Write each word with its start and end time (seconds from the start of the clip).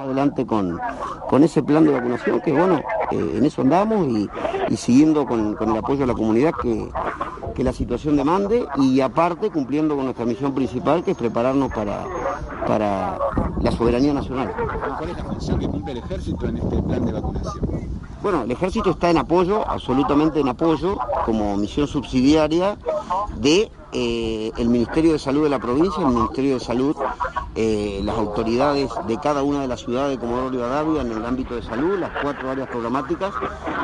Adelante 0.00 0.46
con, 0.46 0.78
con 1.28 1.44
ese 1.44 1.62
plan 1.62 1.84
de 1.84 1.92
vacunación, 1.92 2.40
que 2.40 2.52
bueno, 2.52 2.80
eh, 3.10 3.34
en 3.36 3.44
eso 3.44 3.62
andamos 3.62 4.06
y, 4.08 4.28
y 4.70 4.76
siguiendo 4.76 5.26
con, 5.26 5.54
con 5.54 5.70
el 5.70 5.78
apoyo 5.78 6.00
de 6.00 6.06
la 6.06 6.14
comunidad 6.14 6.52
que, 6.62 6.88
que 7.54 7.62
la 7.62 7.72
situación 7.72 8.16
demande 8.16 8.66
y 8.78 9.00
aparte 9.00 9.50
cumpliendo 9.50 9.94
con 9.94 10.04
nuestra 10.04 10.24
misión 10.24 10.54
principal 10.54 11.04
que 11.04 11.10
es 11.10 11.16
prepararnos 11.16 11.72
para, 11.72 12.04
para 12.66 13.18
la 13.60 13.70
soberanía 13.72 14.14
nacional. 14.14 14.52
¿Cuál 14.98 15.10
es 15.10 15.16
la 15.16 15.24
función 15.24 15.58
que 15.58 15.68
cumple 15.68 15.92
el 15.92 15.98
ejército 15.98 16.46
en 16.46 16.56
este 16.56 16.82
plan 16.82 17.04
de 17.04 17.12
vacunación? 17.12 17.90
Bueno, 18.22 18.42
el 18.42 18.50
ejército 18.50 18.90
está 18.90 19.10
en 19.10 19.18
apoyo, 19.18 19.68
absolutamente 19.68 20.40
en 20.40 20.48
apoyo, 20.48 20.96
como 21.26 21.56
misión 21.56 21.86
subsidiaria 21.86 22.76
de 23.36 23.70
eh, 23.92 24.50
el 24.56 24.68
Ministerio 24.68 25.12
de 25.12 25.18
Salud 25.18 25.44
de 25.44 25.50
la 25.50 25.58
provincia, 25.58 26.02
el 26.02 26.14
Ministerio 26.14 26.54
de 26.54 26.60
Salud, 26.60 26.96
eh, 27.54 28.00
las 28.02 28.16
autoridades 28.16 28.90
de 29.06 29.18
cada 29.18 29.42
una 29.42 29.60
de 29.60 29.68
las 29.68 29.80
ciudades 29.80 30.12
de 30.12 30.18
Comodoro 30.18 30.50
Rivadavia 30.50 31.02
en 31.02 31.12
el 31.12 31.24
ámbito 31.24 31.54
de 31.54 31.62
salud, 31.62 31.98
las 31.98 32.10
cuatro 32.22 32.50
áreas 32.50 32.68
programáticas, 32.68 33.34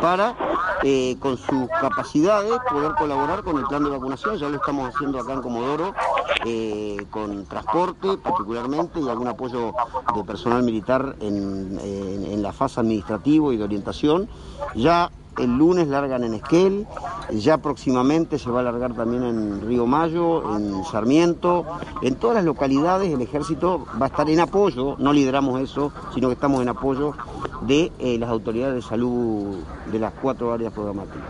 para 0.00 0.36
eh, 0.82 1.16
con 1.18 1.36
sus 1.36 1.68
capacidades 1.80 2.52
poder 2.70 2.92
colaborar 2.96 3.42
con 3.42 3.58
el 3.58 3.64
plan 3.66 3.82
de 3.82 3.90
vacunación. 3.90 4.36
Ya 4.36 4.48
lo 4.48 4.56
estamos 4.56 4.94
haciendo 4.94 5.18
acá 5.18 5.32
en 5.32 5.42
Comodoro, 5.42 5.94
con 7.10 7.44
transporte 7.46 8.16
particularmente 8.18 9.00
y 9.00 9.08
algún 9.08 9.26
apoyo 9.28 9.72
de 10.14 10.22
personal 10.24 10.62
militar 10.62 11.16
en, 11.20 11.78
en- 11.82 12.24
en 12.26 12.42
la 12.42 12.52
fase 12.52 12.80
administrativo 12.80 13.52
y 13.52 13.56
de 13.56 13.64
orientación. 13.64 14.28
Ya 14.76 15.10
el 15.38 15.56
lunes 15.56 15.88
largan 15.88 16.22
en 16.24 16.34
Esquel, 16.34 16.86
ya 17.32 17.58
próximamente 17.58 18.38
se 18.38 18.50
va 18.50 18.60
a 18.60 18.62
largar 18.62 18.94
también 18.94 19.22
en 19.24 19.66
Río 19.66 19.86
Mayo, 19.86 20.56
en 20.56 20.84
Sarmiento, 20.84 21.64
en 22.02 22.14
todas 22.16 22.36
las 22.36 22.44
localidades 22.44 23.12
el 23.12 23.20
ejército 23.20 23.86
va 24.00 24.06
a 24.06 24.08
estar 24.08 24.28
en 24.30 24.40
apoyo, 24.40 24.96
no 24.98 25.12
lideramos 25.12 25.60
eso, 25.60 25.92
sino 26.14 26.28
que 26.28 26.34
estamos 26.34 26.62
en 26.62 26.68
apoyo 26.68 27.12
de 27.62 27.92
eh, 27.98 28.18
las 28.18 28.30
autoridades 28.30 28.74
de 28.74 28.82
salud 28.82 29.56
de 29.90 29.98
las 29.98 30.12
cuatro 30.14 30.52
áreas 30.52 30.72
programáticas. 30.72 31.26